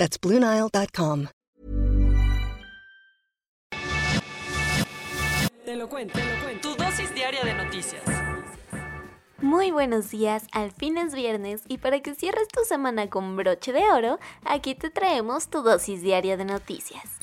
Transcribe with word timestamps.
That's 0.00 0.18
BlueNile.com. 0.18 1.26
Te 5.66 5.76
lo 5.76 5.90
cuento, 5.90 6.18
te 6.18 6.24
lo 6.24 6.42
cuento. 6.42 6.70
Tu 6.70 6.82
dosis 6.82 7.14
diaria 7.14 7.44
de 7.44 7.52
noticias. 7.52 8.02
Muy 9.42 9.70
buenos 9.70 10.10
días, 10.10 10.46
al 10.52 10.72
fin 10.72 10.96
es 10.96 11.14
viernes 11.14 11.64
y 11.68 11.76
para 11.76 12.00
que 12.00 12.14
cierres 12.14 12.48
tu 12.48 12.64
semana 12.64 13.10
con 13.10 13.36
broche 13.36 13.74
de 13.74 13.90
oro, 13.90 14.18
aquí 14.46 14.74
te 14.74 14.88
traemos 14.88 15.48
tu 15.48 15.60
dosis 15.60 16.00
diaria 16.00 16.38
de 16.38 16.46
noticias. 16.46 17.18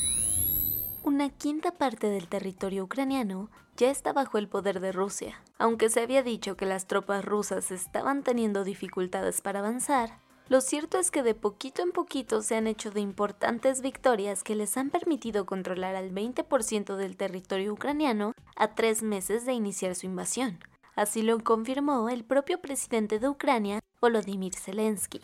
Una 1.02 1.31
quinta 1.31 1.71
parte 1.71 2.11
del 2.11 2.27
territorio 2.27 2.83
ucraniano 2.83 3.49
ya 3.75 3.89
está 3.89 4.13
bajo 4.13 4.38
el 4.38 4.47
poder 4.47 4.81
de 4.81 4.91
Rusia. 4.91 5.41
Aunque 5.57 5.89
se 5.89 6.02
había 6.02 6.21
dicho 6.21 6.55
que 6.55 6.67
las 6.67 6.85
tropas 6.85 7.25
rusas 7.25 7.71
estaban 7.71 8.21
teniendo 8.21 8.63
dificultades 8.63 9.41
para 9.41 9.59
avanzar, 9.59 10.19
lo 10.49 10.61
cierto 10.61 10.97
es 10.97 11.11
que 11.11 11.23
de 11.23 11.35
poquito 11.35 11.81
en 11.81 11.91
poquito 11.91 12.41
se 12.41 12.55
han 12.55 12.67
hecho 12.67 12.89
de 12.89 13.01
importantes 13.01 13.81
victorias 13.81 14.43
que 14.43 14.55
les 14.55 14.77
han 14.77 14.89
permitido 14.89 15.45
controlar 15.45 15.95
al 15.95 16.13
20% 16.13 16.95
del 16.95 17.17
territorio 17.17 17.73
ucraniano 17.73 18.31
a 18.55 18.73
tres 18.73 19.03
meses 19.03 19.45
de 19.45 19.53
iniciar 19.53 19.95
su 19.95 20.05
invasión. 20.05 20.59
Así 20.95 21.22
lo 21.22 21.38
confirmó 21.44 22.07
el 22.09 22.23
propio 22.23 22.61
presidente 22.61 23.19
de 23.19 23.27
Ucrania, 23.27 23.81
Volodymyr 23.99 24.55
Zelensky. 24.55 25.22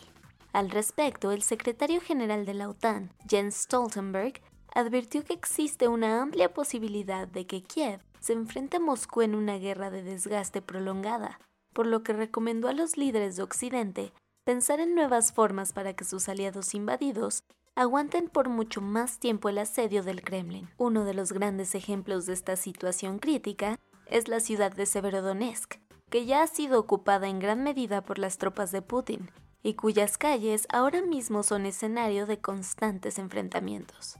Al 0.52 0.70
respecto, 0.70 1.32
el 1.32 1.42
secretario 1.42 2.00
general 2.00 2.44
de 2.44 2.54
la 2.54 2.68
OTAN, 2.68 3.10
Jens 3.28 3.62
Stoltenberg, 3.62 4.40
advirtió 4.74 5.24
que 5.24 5.32
existe 5.32 5.88
una 5.88 6.20
amplia 6.20 6.52
posibilidad 6.52 7.26
de 7.26 7.46
que 7.46 7.62
Kiev 7.62 8.00
se 8.20 8.34
enfrente 8.34 8.76
a 8.76 8.80
Moscú 8.80 9.22
en 9.22 9.34
una 9.34 9.56
guerra 9.56 9.90
de 9.90 10.02
desgaste 10.02 10.60
prolongada, 10.62 11.40
por 11.72 11.86
lo 11.86 12.02
que 12.02 12.12
recomendó 12.12 12.68
a 12.68 12.72
los 12.72 12.96
líderes 12.96 13.36
de 13.36 13.42
Occidente 13.42 14.12
pensar 14.44 14.78
en 14.78 14.94
nuevas 14.94 15.32
formas 15.32 15.72
para 15.72 15.94
que 15.94 16.04
sus 16.04 16.28
aliados 16.28 16.74
invadidos 16.74 17.42
aguanten 17.74 18.28
por 18.28 18.50
mucho 18.50 18.82
más 18.82 19.18
tiempo 19.18 19.48
el 19.48 19.58
asedio 19.58 20.02
del 20.02 20.22
Kremlin. 20.22 20.68
Uno 20.76 21.04
de 21.04 21.14
los 21.14 21.32
grandes 21.32 21.74
ejemplos 21.74 22.26
de 22.26 22.34
esta 22.34 22.56
situación 22.56 23.18
crítica 23.18 23.80
es 24.06 24.28
la 24.28 24.40
ciudad 24.40 24.70
de 24.70 24.84
Severodonetsk, 24.84 25.76
que 26.10 26.26
ya 26.26 26.42
ha 26.42 26.46
sido 26.46 26.78
ocupada 26.78 27.26
en 27.26 27.38
gran 27.38 27.62
medida 27.62 28.02
por 28.02 28.18
las 28.18 28.36
tropas 28.36 28.70
de 28.70 28.82
Putin 28.82 29.30
y 29.62 29.74
cuyas 29.74 30.18
calles 30.18 30.66
ahora 30.70 31.00
mismo 31.00 31.42
son 31.42 31.64
escenario 31.64 32.26
de 32.26 32.38
constantes 32.38 33.18
enfrentamientos. 33.18 34.16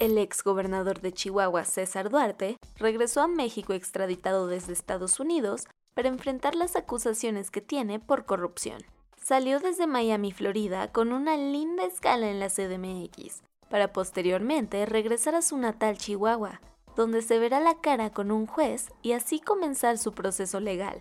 El 0.00 0.18
ex 0.18 0.42
gobernador 0.42 1.00
de 1.00 1.12
Chihuahua, 1.12 1.64
César 1.64 2.10
Duarte, 2.10 2.58
regresó 2.78 3.22
a 3.22 3.28
México 3.28 3.74
extraditado 3.74 4.48
desde 4.48 4.72
Estados 4.72 5.20
Unidos 5.20 5.68
para 5.94 6.08
enfrentar 6.08 6.56
las 6.56 6.74
acusaciones 6.74 7.52
que 7.52 7.60
tiene 7.60 8.00
por 8.00 8.26
corrupción. 8.26 8.82
Salió 9.24 9.58
desde 9.58 9.86
Miami, 9.86 10.32
Florida, 10.32 10.92
con 10.92 11.10
una 11.10 11.38
linda 11.38 11.86
escala 11.86 12.28
en 12.28 12.40
la 12.40 12.50
CDMX, 12.50 13.42
para 13.70 13.90
posteriormente 13.90 14.84
regresar 14.84 15.34
a 15.34 15.40
su 15.40 15.56
natal 15.56 15.96
Chihuahua, 15.96 16.60
donde 16.94 17.22
se 17.22 17.38
verá 17.38 17.58
la 17.58 17.80
cara 17.80 18.10
con 18.10 18.30
un 18.30 18.46
juez 18.46 18.92
y 19.00 19.12
así 19.12 19.40
comenzar 19.40 19.96
su 19.96 20.12
proceso 20.12 20.60
legal. 20.60 21.00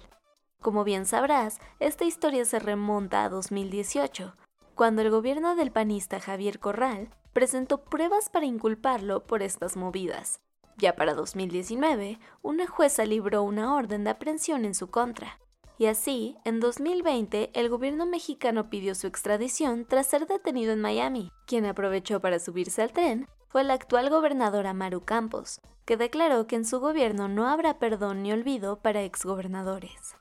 Como 0.62 0.86
bien 0.86 1.06
sabrás, 1.06 1.60
esta 1.82 2.06
historia 2.06 2.46
se 2.46 2.60
remonta 2.60 3.26
a 3.26 3.30
2018, 3.30 4.38
cuando 4.74 5.02
el 5.02 5.10
gobierno 5.10 5.58
del 5.58 5.74
panista 5.74 6.22
Javier 6.22 6.60
Corral 6.60 7.10
presentó 7.34 7.84
pruebas 7.84 8.30
para 8.30 8.46
inculparlo 8.46 9.28
por 9.28 9.44
estas 9.44 9.76
movidas. 9.76 10.40
Ya 10.78 10.96
para 10.96 11.14
2019, 11.14 12.20
una 12.42 12.68
jueza 12.68 13.04
libró 13.04 13.44
una 13.44 13.76
orden 13.76 14.06
de 14.06 14.12
aprehensión 14.12 14.64
en 14.64 14.76
su 14.76 14.90
contra. 14.90 15.43
Y 15.78 15.88
así, 15.88 16.38
en 16.46 16.60
2020, 16.60 17.50
el 17.54 17.70
gobierno 17.70 18.06
mexicano 18.06 18.70
pidió 18.70 18.94
su 18.94 19.08
extradición 19.08 19.86
tras 19.86 20.08
ser 20.08 20.28
detenido 20.28 20.72
en 20.72 20.82
Miami. 20.82 21.32
Quien 21.48 21.66
aprovechó 21.66 22.20
para 22.20 22.40
subirse 22.40 22.82
al 22.82 22.94
tren 22.94 23.28
fue 23.50 23.62
el 23.62 23.72
actual 23.72 24.10
gobernador 24.10 24.68
Amaru 24.68 25.04
Campos, 25.04 25.62
que 25.86 25.98
declaró 25.98 26.48
que 26.48 26.56
en 26.56 26.66
su 26.66 26.80
gobierno 26.80 27.28
no 27.28 27.48
habrá 27.48 27.80
perdón 27.80 28.24
ni 28.24 28.32
olvido 28.32 28.82
para 28.82 29.04
exgobernadores. 29.04 30.16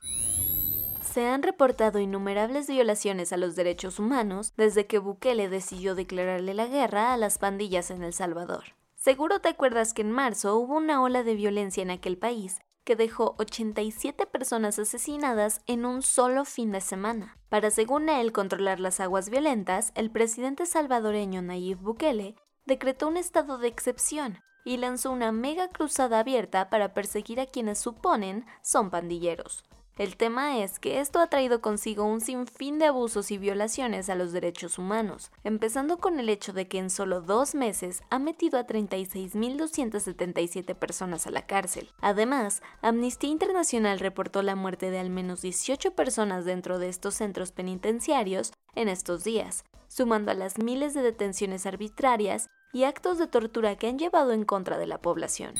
Se 1.01 1.27
han 1.27 1.43
reportado 1.43 1.99
innumerables 1.99 2.67
violaciones 2.67 3.31
a 3.33 3.37
los 3.37 3.55
derechos 3.55 3.99
humanos 3.99 4.53
desde 4.57 4.87
que 4.87 4.97
Bukele 4.97 5.49
decidió 5.49 5.93
declararle 5.93 6.55
la 6.55 6.65
guerra 6.65 7.13
a 7.13 7.17
las 7.17 7.37
pandillas 7.37 7.91
en 7.91 8.03
El 8.03 8.13
Salvador. 8.13 8.63
Seguro 8.95 9.39
te 9.39 9.49
acuerdas 9.49 9.93
que 9.93 10.01
en 10.01 10.11
marzo 10.11 10.57
hubo 10.57 10.75
una 10.75 11.01
ola 11.03 11.23
de 11.23 11.35
violencia 11.35 11.83
en 11.83 11.91
aquel 11.91 12.17
país 12.17 12.61
que 12.83 12.95
dejó 12.95 13.35
87 13.37 14.25
personas 14.25 14.79
asesinadas 14.79 15.61
en 15.67 15.85
un 15.85 16.01
solo 16.01 16.45
fin 16.45 16.71
de 16.71 16.81
semana. 16.81 17.37
Para 17.49 17.71
según 17.71 18.09
él 18.09 18.31
controlar 18.31 18.79
las 18.79 18.99
aguas 18.99 19.29
violentas, 19.29 19.91
el 19.95 20.11
presidente 20.11 20.65
salvadoreño 20.65 21.41
Nayib 21.41 21.79
Bukele 21.79 22.35
decretó 22.65 23.07
un 23.07 23.17
estado 23.17 23.57
de 23.57 23.67
excepción 23.67 24.39
y 24.65 24.77
lanzó 24.77 25.11
una 25.11 25.31
mega 25.31 25.67
cruzada 25.67 26.19
abierta 26.19 26.69
para 26.69 26.93
perseguir 26.93 27.39
a 27.39 27.45
quienes 27.45 27.79
suponen 27.79 28.45
son 28.61 28.89
pandilleros. 28.89 29.63
El 29.95 30.17
tema 30.17 30.63
es 30.63 30.79
que 30.79 30.99
esto 30.99 31.19
ha 31.19 31.27
traído 31.27 31.61
consigo 31.61 32.03
un 32.03 32.19
sinfín 32.19 32.79
de 32.79 32.87
abusos 32.87 33.29
y 33.29 33.37
violaciones 33.37 34.09
a 34.09 34.15
los 34.15 34.31
derechos 34.31 34.79
humanos, 34.79 35.29
empezando 35.43 35.99
con 35.99 36.19
el 36.19 36.29
hecho 36.29 36.51
de 36.51 36.67
que 36.67 36.79
en 36.79 36.89
solo 36.89 37.21
dos 37.21 37.53
meses 37.53 38.01
ha 38.09 38.17
metido 38.17 38.57
a 38.57 38.65
36.277 38.65 40.73
personas 40.73 41.27
a 41.27 41.29
la 41.29 41.45
cárcel. 41.45 41.91
Además, 42.01 42.63
Amnistía 42.81 43.29
Internacional 43.29 43.99
reportó 43.99 44.41
la 44.41 44.55
muerte 44.55 44.89
de 44.89 44.97
al 44.97 45.11
menos 45.11 45.43
18 45.43 45.91
personas 45.91 46.43
dentro 46.43 46.79
de 46.79 46.89
estos 46.89 47.13
centros 47.13 47.51
penitenciarios 47.51 48.51
en 48.73 48.89
estos 48.89 49.23
días, 49.23 49.63
sumando 49.89 50.31
a 50.31 50.35
las 50.35 50.57
miles 50.57 50.95
de 50.95 51.03
detenciones 51.03 51.67
arbitrarias 51.67 52.49
y 52.73 52.85
actos 52.85 53.19
de 53.19 53.27
tortura 53.27 53.75
que 53.75 53.89
han 53.89 53.99
llevado 53.99 54.31
en 54.31 54.43
contra 54.43 54.79
de 54.79 54.87
la 54.87 54.99
población. 54.99 55.53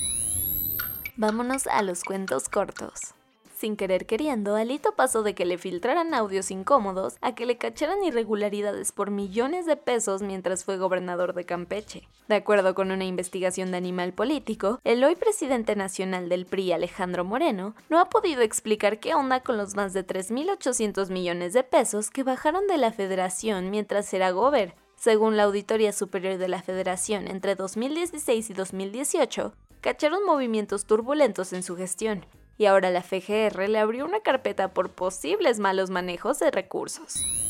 Vámonos 1.16 1.68
a 1.68 1.82
los 1.82 2.02
cuentos 2.02 2.48
cortos. 2.48 3.14
Sin 3.64 3.78
querer 3.78 4.04
queriendo, 4.04 4.56
Alito 4.56 4.94
pasó 4.94 5.22
de 5.22 5.34
que 5.34 5.46
le 5.46 5.56
filtraran 5.56 6.12
audios 6.12 6.50
incómodos 6.50 7.16
a 7.22 7.34
que 7.34 7.46
le 7.46 7.56
cacharan 7.56 8.04
irregularidades 8.04 8.92
por 8.92 9.10
millones 9.10 9.64
de 9.64 9.78
pesos 9.78 10.20
mientras 10.20 10.64
fue 10.64 10.76
gobernador 10.76 11.32
de 11.32 11.46
Campeche. 11.46 12.06
De 12.28 12.34
acuerdo 12.34 12.74
con 12.74 12.90
una 12.90 13.06
investigación 13.06 13.70
de 13.70 13.78
Animal 13.78 14.12
Político, 14.12 14.80
el 14.84 15.02
hoy 15.02 15.16
presidente 15.16 15.76
nacional 15.76 16.28
del 16.28 16.44
PRI, 16.44 16.72
Alejandro 16.72 17.24
Moreno, 17.24 17.74
no 17.88 18.00
ha 18.00 18.10
podido 18.10 18.42
explicar 18.42 19.00
qué 19.00 19.14
onda 19.14 19.40
con 19.40 19.56
los 19.56 19.74
más 19.74 19.94
de 19.94 20.06
3.800 20.06 21.08
millones 21.08 21.54
de 21.54 21.62
pesos 21.62 22.10
que 22.10 22.22
bajaron 22.22 22.66
de 22.66 22.76
la 22.76 22.92
federación 22.92 23.70
mientras 23.70 24.12
era 24.12 24.30
gober. 24.30 24.74
Según 24.94 25.38
la 25.38 25.44
Auditoría 25.44 25.94
Superior 25.94 26.36
de 26.36 26.48
la 26.48 26.60
Federación, 26.60 27.28
entre 27.28 27.54
2016 27.54 28.50
y 28.50 28.52
2018, 28.52 29.54
cacharon 29.80 30.22
movimientos 30.26 30.84
turbulentos 30.84 31.54
en 31.54 31.62
su 31.62 31.76
gestión 31.76 32.26
y 32.56 32.66
ahora 32.66 32.90
la 32.90 33.02
FGR 33.02 33.68
le 33.68 33.78
abrió 33.78 34.04
una 34.04 34.20
carpeta 34.20 34.72
por 34.72 34.90
posibles 34.90 35.58
malos 35.58 35.90
manejos 35.90 36.38
de 36.38 36.50
recursos. 36.50 37.43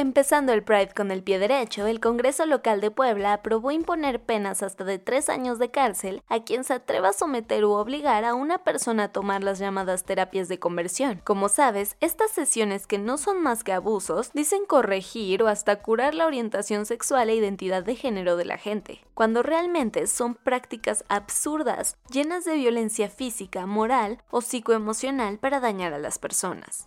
Empezando 0.00 0.54
el 0.54 0.62
Pride 0.62 0.94
con 0.96 1.10
el 1.10 1.22
pie 1.22 1.38
derecho, 1.38 1.86
el 1.86 2.00
Congreso 2.00 2.46
Local 2.46 2.80
de 2.80 2.90
Puebla 2.90 3.34
aprobó 3.34 3.70
imponer 3.70 4.22
penas 4.22 4.62
hasta 4.62 4.82
de 4.82 4.98
tres 4.98 5.28
años 5.28 5.58
de 5.58 5.70
cárcel 5.70 6.22
a 6.26 6.42
quien 6.42 6.64
se 6.64 6.72
atreva 6.72 7.10
a 7.10 7.12
someter 7.12 7.66
u 7.66 7.72
obligar 7.72 8.24
a 8.24 8.32
una 8.32 8.64
persona 8.64 9.04
a 9.04 9.12
tomar 9.12 9.44
las 9.44 9.58
llamadas 9.58 10.04
terapias 10.04 10.48
de 10.48 10.58
conversión. 10.58 11.20
Como 11.22 11.50
sabes, 11.50 11.98
estas 12.00 12.30
sesiones 12.30 12.86
que 12.86 12.96
no 12.96 13.18
son 13.18 13.42
más 13.42 13.62
que 13.62 13.74
abusos 13.74 14.32
dicen 14.32 14.64
corregir 14.64 15.42
o 15.42 15.48
hasta 15.48 15.82
curar 15.82 16.14
la 16.14 16.24
orientación 16.24 16.86
sexual 16.86 17.28
e 17.28 17.34
identidad 17.34 17.84
de 17.84 17.94
género 17.94 18.38
de 18.38 18.46
la 18.46 18.56
gente, 18.56 19.04
cuando 19.12 19.42
realmente 19.42 20.06
son 20.06 20.34
prácticas 20.34 21.04
absurdas, 21.10 21.98
llenas 22.10 22.46
de 22.46 22.54
violencia 22.54 23.10
física, 23.10 23.66
moral 23.66 24.22
o 24.30 24.40
psicoemocional 24.40 25.38
para 25.38 25.60
dañar 25.60 25.92
a 25.92 25.98
las 25.98 26.18
personas 26.18 26.86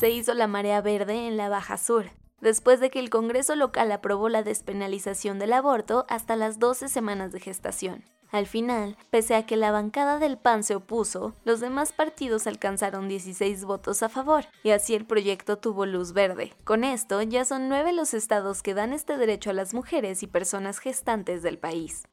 se 0.00 0.08
hizo 0.08 0.32
la 0.32 0.46
marea 0.46 0.80
verde 0.80 1.28
en 1.28 1.36
la 1.36 1.50
Baja 1.50 1.76
Sur, 1.76 2.06
después 2.40 2.80
de 2.80 2.88
que 2.88 3.00
el 3.00 3.10
Congreso 3.10 3.54
local 3.54 3.92
aprobó 3.92 4.30
la 4.30 4.42
despenalización 4.42 5.38
del 5.38 5.52
aborto 5.52 6.06
hasta 6.08 6.36
las 6.36 6.58
12 6.58 6.88
semanas 6.88 7.32
de 7.32 7.40
gestación. 7.40 8.02
Al 8.30 8.46
final, 8.46 8.96
pese 9.10 9.34
a 9.34 9.44
que 9.44 9.56
la 9.56 9.72
bancada 9.72 10.18
del 10.18 10.38
PAN 10.38 10.64
se 10.64 10.74
opuso, 10.74 11.34
los 11.44 11.60
demás 11.60 11.92
partidos 11.92 12.46
alcanzaron 12.46 13.08
16 13.08 13.66
votos 13.66 14.02
a 14.02 14.08
favor, 14.08 14.46
y 14.62 14.70
así 14.70 14.94
el 14.94 15.04
proyecto 15.04 15.58
tuvo 15.58 15.84
luz 15.84 16.14
verde. 16.14 16.54
Con 16.64 16.82
esto, 16.82 17.20
ya 17.20 17.44
son 17.44 17.68
nueve 17.68 17.92
los 17.92 18.14
estados 18.14 18.62
que 18.62 18.72
dan 18.72 18.94
este 18.94 19.18
derecho 19.18 19.50
a 19.50 19.52
las 19.52 19.74
mujeres 19.74 20.22
y 20.22 20.26
personas 20.26 20.78
gestantes 20.78 21.42
del 21.42 21.58
país. 21.58 22.04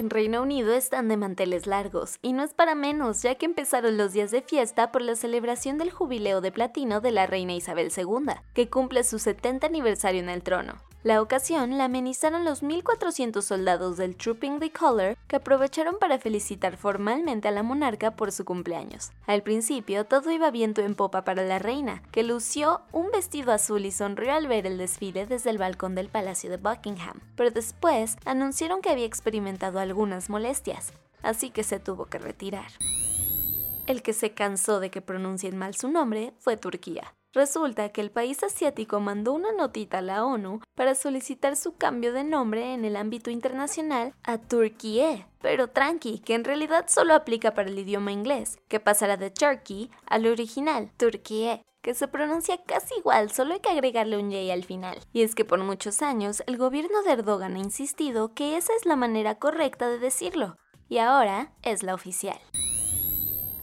En 0.00 0.08
Reino 0.08 0.40
Unido 0.40 0.72
están 0.72 1.08
de 1.08 1.18
manteles 1.18 1.66
largos, 1.66 2.18
y 2.22 2.32
no 2.32 2.42
es 2.42 2.54
para 2.54 2.74
menos, 2.74 3.20
ya 3.20 3.34
que 3.34 3.44
empezaron 3.44 3.98
los 3.98 4.14
días 4.14 4.30
de 4.30 4.40
fiesta 4.40 4.92
por 4.92 5.02
la 5.02 5.14
celebración 5.14 5.76
del 5.76 5.90
jubileo 5.90 6.40
de 6.40 6.50
platino 6.50 7.02
de 7.02 7.10
la 7.10 7.26
reina 7.26 7.52
Isabel 7.52 7.92
II, 7.94 8.32
que 8.54 8.70
cumple 8.70 9.04
su 9.04 9.18
70 9.18 9.66
aniversario 9.66 10.22
en 10.22 10.30
el 10.30 10.42
trono. 10.42 10.76
La 11.02 11.22
ocasión 11.22 11.78
la 11.78 11.84
amenizaron 11.84 12.44
los 12.44 12.62
1.400 12.62 13.40
soldados 13.40 13.96
del 13.96 14.16
Trooping 14.16 14.60
the 14.60 14.70
Color 14.70 15.16
que 15.28 15.36
aprovecharon 15.36 15.96
para 15.98 16.18
felicitar 16.18 16.76
formalmente 16.76 17.48
a 17.48 17.52
la 17.52 17.62
monarca 17.62 18.10
por 18.10 18.32
su 18.32 18.44
cumpleaños. 18.44 19.10
Al 19.26 19.42
principio 19.42 20.04
todo 20.04 20.30
iba 20.30 20.50
viento 20.50 20.82
en 20.82 20.94
popa 20.94 21.24
para 21.24 21.42
la 21.42 21.58
reina, 21.58 22.02
que 22.12 22.22
lució 22.22 22.82
un 22.92 23.10
vestido 23.10 23.50
azul 23.50 23.86
y 23.86 23.92
sonrió 23.92 24.34
al 24.34 24.46
ver 24.46 24.66
el 24.66 24.76
desfile 24.76 25.24
desde 25.24 25.48
el 25.48 25.56
balcón 25.56 25.94
del 25.94 26.10
Palacio 26.10 26.50
de 26.50 26.58
Buckingham, 26.58 27.18
pero 27.34 27.50
después 27.50 28.18
anunciaron 28.26 28.82
que 28.82 28.90
había 28.90 29.06
experimentado 29.06 29.78
algunas 29.78 30.28
molestias, 30.28 30.92
así 31.22 31.48
que 31.48 31.64
se 31.64 31.80
tuvo 31.80 32.06
que 32.06 32.18
retirar. 32.18 32.72
El 33.86 34.02
que 34.02 34.12
se 34.12 34.34
cansó 34.34 34.80
de 34.80 34.90
que 34.90 35.00
pronuncien 35.00 35.56
mal 35.56 35.74
su 35.74 35.88
nombre 35.88 36.34
fue 36.40 36.58
Turquía. 36.58 37.14
Resulta 37.32 37.90
que 37.90 38.00
el 38.00 38.10
país 38.10 38.42
asiático 38.42 38.98
mandó 38.98 39.32
una 39.32 39.52
notita 39.52 39.98
a 39.98 40.02
la 40.02 40.24
ONU 40.24 40.60
para 40.74 40.94
solicitar 40.94 41.56
su 41.56 41.76
cambio 41.76 42.12
de 42.12 42.24
nombre 42.24 42.74
en 42.74 42.84
el 42.84 42.96
ámbito 42.96 43.30
internacional 43.30 44.14
a 44.24 44.38
Turquía. 44.38 45.28
Pero 45.40 45.68
tranqui, 45.68 46.18
que 46.18 46.34
en 46.34 46.44
realidad 46.44 46.86
solo 46.88 47.14
aplica 47.14 47.54
para 47.54 47.68
el 47.68 47.78
idioma 47.78 48.10
inglés, 48.10 48.58
que 48.68 48.80
pasará 48.80 49.16
de 49.16 49.30
Turkey 49.30 49.90
al 50.06 50.26
original, 50.26 50.90
Turquía 50.96 51.62
que 51.82 51.94
se 51.94 52.08
pronuncia 52.08 52.62
casi 52.64 52.94
igual, 52.98 53.30
solo 53.30 53.54
hay 53.54 53.60
que 53.60 53.70
agregarle 53.70 54.18
un 54.18 54.30
Y 54.30 54.50
al 54.50 54.64
final. 54.64 54.98
Y 55.12 55.22
es 55.22 55.34
que 55.34 55.44
por 55.44 55.60
muchos 55.60 56.02
años 56.02 56.42
el 56.46 56.56
gobierno 56.56 57.02
de 57.02 57.12
Erdogan 57.12 57.56
ha 57.56 57.58
insistido 57.58 58.34
que 58.34 58.56
esa 58.56 58.74
es 58.74 58.86
la 58.86 58.96
manera 58.96 59.36
correcta 59.36 59.88
de 59.88 59.98
decirlo, 59.98 60.56
y 60.88 60.98
ahora 60.98 61.52
es 61.62 61.82
la 61.82 61.94
oficial. 61.94 62.38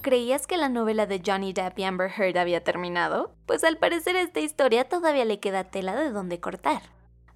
¿Creías 0.07 0.47
que 0.47 0.55
la 0.55 0.69
novela 0.69 1.05
de 1.05 1.21
Johnny 1.21 1.51
Depp 1.51 1.79
y 1.79 1.83
Amber 1.83 2.09
Heard 2.09 2.37
había 2.37 2.63
terminado? 2.63 3.35
Pues 3.45 3.65
al 3.65 3.75
parecer 3.75 4.15
esta 4.15 4.39
historia 4.39 4.87
todavía 4.87 5.25
le 5.25 5.41
queda 5.41 5.65
tela 5.65 5.97
de 5.97 6.11
donde 6.11 6.39
cortar. 6.39 6.81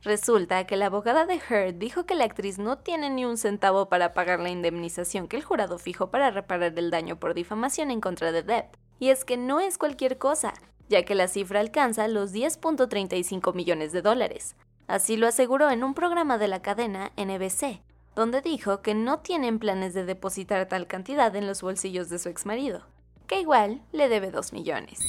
Resulta 0.04 0.66
que 0.66 0.78
la 0.78 0.86
abogada 0.86 1.26
de 1.26 1.42
Heard 1.50 1.74
dijo 1.74 2.06
que 2.06 2.16
la 2.16 2.24
actriz 2.24 2.60
no 2.60 2.78
tiene 2.78 3.10
ni 3.10 3.26
un 3.26 3.36
centavo 3.36 3.90
para 3.90 4.14
pagar 4.14 4.40
la 4.40 4.52
indemnización 4.52 5.28
que 5.28 5.36
el 5.36 5.44
jurado 5.44 5.80
fijó 5.80 6.12
para 6.12 6.32
reparar 6.32 6.80
el 6.80 6.92
daño 6.92 7.20
por 7.20 7.34
difamación 7.34 7.92
en 7.92 8.00
contra 8.00 8.32
de 8.32 8.42
Depp. 8.42 8.78
Y 9.00 9.10
es 9.10 9.26
que 9.26 9.36
no 9.36 9.60
es 9.60 9.78
cualquier 9.78 10.18
cosa, 10.18 10.54
ya 10.88 11.04
que 11.04 11.14
la 11.14 11.28
cifra 11.28 11.60
alcanza 11.60 12.08
los 12.08 12.32
10.35 12.34 13.54
millones 13.54 13.92
de 13.92 14.02
dólares. 14.02 14.56
Así 14.88 15.18
lo 15.18 15.28
aseguró 15.28 15.72
en 15.72 15.84
un 15.84 15.94
programa 15.94 16.38
de 16.38 16.48
la 16.48 16.62
cadena 16.62 17.12
NBC, 17.18 17.82
donde 18.16 18.42
dijo 18.42 18.82
que 18.82 18.94
no 18.94 19.20
tienen 19.20 19.60
planes 19.60 19.94
de 19.94 20.06
depositar 20.06 20.68
tal 20.68 20.88
cantidad 20.88 21.36
en 21.36 21.48
los 21.48 21.62
bolsillos 21.62 22.10
de 22.10 22.20
su 22.20 22.30
exmarido, 22.30 22.86
que 23.28 23.40
igual 23.40 23.82
le 23.92 24.10
debe 24.10 24.32
2 24.32 24.54
millones. 24.54 25.00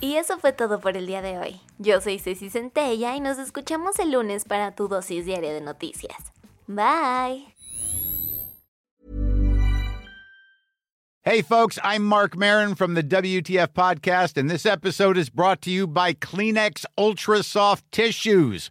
Y 0.00 0.16
eso 0.16 0.38
fue 0.38 0.52
todo 0.52 0.80
por 0.80 0.96
el 0.96 1.06
día 1.06 1.20
de 1.20 1.38
hoy. 1.38 1.60
Yo 1.78 2.00
soy 2.00 2.18
Ceci 2.18 2.48
Centella 2.48 3.14
y 3.14 3.20
nos 3.20 3.38
escuchamos 3.38 3.98
el 3.98 4.12
lunes 4.12 4.44
para 4.44 4.74
tu 4.74 4.88
dosis 4.88 5.26
diaria 5.26 5.52
de 5.52 5.60
noticias. 5.60 6.32
Bye. 6.66 7.54
Hey 11.22 11.42
folks, 11.42 11.78
I'm 11.84 12.02
Mark 12.02 12.34
Marin 12.34 12.74
from 12.74 12.94
the 12.94 13.02
WTF 13.02 13.74
podcast 13.74 14.38
and 14.38 14.48
this 14.48 14.64
episode 14.64 15.18
is 15.18 15.28
brought 15.28 15.60
to 15.62 15.70
you 15.70 15.86
by 15.86 16.14
Kleenex 16.14 16.86
Ultra 16.96 17.42
Soft 17.42 17.84
Tissues 17.92 18.70